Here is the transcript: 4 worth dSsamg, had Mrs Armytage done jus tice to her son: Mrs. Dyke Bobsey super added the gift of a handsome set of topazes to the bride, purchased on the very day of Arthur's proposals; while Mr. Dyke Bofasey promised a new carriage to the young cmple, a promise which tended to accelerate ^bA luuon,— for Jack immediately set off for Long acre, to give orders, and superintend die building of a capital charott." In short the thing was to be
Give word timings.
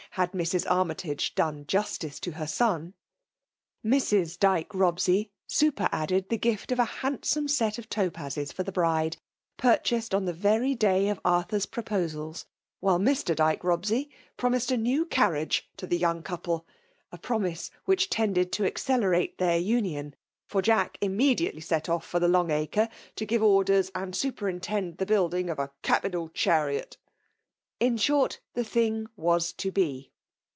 4 0.15 0.23
worth 0.23 0.31
dSsamg, 0.31 0.31
had 0.31 0.31
Mrs 0.65 0.69
Armytage 0.69 1.35
done 1.35 1.65
jus 1.67 1.97
tice 1.97 2.19
to 2.19 2.31
her 2.31 2.45
son: 2.47 2.93
Mrs. 3.85 4.37
Dyke 4.37 4.67
Bobsey 4.73 5.29
super 5.47 5.87
added 5.93 6.27
the 6.27 6.37
gift 6.37 6.73
of 6.73 6.79
a 6.79 6.83
handsome 6.99 7.47
set 7.47 7.77
of 7.77 7.87
topazes 7.87 8.53
to 8.55 8.61
the 8.63 8.73
bride, 8.73 9.15
purchased 9.55 10.13
on 10.13 10.25
the 10.25 10.33
very 10.33 10.75
day 10.75 11.07
of 11.07 11.21
Arthur's 11.23 11.65
proposals; 11.65 12.45
while 12.81 12.99
Mr. 12.99 13.33
Dyke 13.33 13.61
Bofasey 13.61 14.09
promised 14.35 14.69
a 14.69 14.75
new 14.75 15.05
carriage 15.05 15.69
to 15.77 15.87
the 15.87 15.97
young 15.97 16.23
cmple, 16.23 16.65
a 17.13 17.17
promise 17.17 17.71
which 17.85 18.09
tended 18.09 18.51
to 18.51 18.65
accelerate 18.65 19.37
^bA 19.37 19.65
luuon,— 19.65 20.11
for 20.49 20.61
Jack 20.61 20.97
immediately 20.99 21.61
set 21.61 21.87
off 21.87 22.05
for 22.05 22.19
Long 22.19 22.51
acre, 22.51 22.89
to 23.15 23.25
give 23.25 23.41
orders, 23.41 23.89
and 23.95 24.13
superintend 24.13 24.97
die 24.97 25.05
building 25.05 25.49
of 25.49 25.57
a 25.57 25.71
capital 25.83 26.27
charott." 26.27 26.97
In 27.79 27.97
short 27.97 28.39
the 28.53 28.63
thing 28.63 29.07
was 29.17 29.51
to 29.53 29.71
be 29.71 30.09